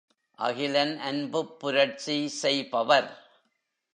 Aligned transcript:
அகிலன் 0.39 0.93
அன்புப்புரட்சி 0.99 2.17
செய்பவர். 2.41 3.09